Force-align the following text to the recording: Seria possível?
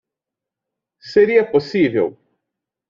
Seria 0.99 1.45
possível? 1.45 2.17